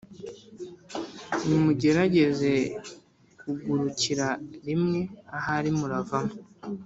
nimugerageze 1.45 2.53
kugurukira 3.39 4.27
rimwe 4.67 4.99
ahari 5.37 5.69
muravamo. 5.79 6.35